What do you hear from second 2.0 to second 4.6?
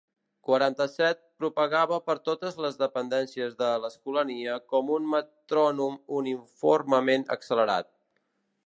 per totes les dependències de l'Escolania